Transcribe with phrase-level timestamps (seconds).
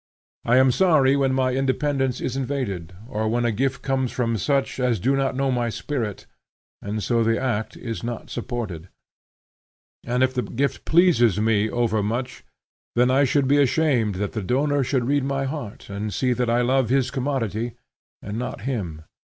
[0.45, 4.79] I am sorry when my independence is invaded, or when a gift comes from such
[4.79, 6.25] as do not know my spirit,
[6.81, 8.89] and so the act is not supported;
[10.03, 12.43] and if the gift pleases me overmuch,
[12.95, 16.49] then I should be ashamed that the donor should read my heart, and see that
[16.49, 17.73] I love his commodity,
[18.23, 19.03] and not him.